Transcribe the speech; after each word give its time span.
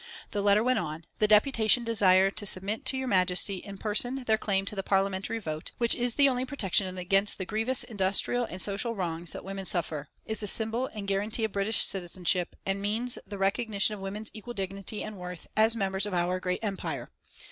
The 0.31 0.41
letter 0.41 0.63
went 0.63 0.79
on: 0.79 1.05
"The 1.19 1.27
deputation 1.27 1.83
desire 1.83 2.31
to 2.31 2.45
submit 2.47 2.85
to 2.85 2.97
Your 2.97 3.07
Majesty 3.07 3.57
in 3.57 3.77
person 3.77 4.23
their 4.23 4.35
claim 4.35 4.65
to 4.65 4.75
the 4.75 4.81
Parliamentary 4.81 5.37
vote, 5.37 5.73
which 5.77 5.93
is 5.93 6.15
the 6.15 6.27
only 6.27 6.43
protection 6.43 6.97
against 6.97 7.37
the 7.37 7.45
grievous 7.45 7.83
industrial 7.83 8.45
and 8.45 8.59
social 8.59 8.95
wrongs 8.95 9.31
that 9.33 9.45
women 9.45 9.67
suffer; 9.67 10.09
is 10.25 10.39
the 10.39 10.47
symbol 10.47 10.87
and 10.87 11.07
guarantee 11.07 11.43
of 11.43 11.51
British 11.51 11.83
citizenship; 11.83 12.55
and 12.65 12.81
means 12.81 13.19
the 13.27 13.37
recognition 13.37 13.93
of 13.93 13.99
women's 14.01 14.31
equal 14.33 14.55
dignity 14.55 15.03
and 15.03 15.19
worth, 15.19 15.45
as 15.55 15.75
members 15.75 16.07
of 16.07 16.15
our 16.15 16.39
great 16.39 16.61
Empire. 16.63 17.11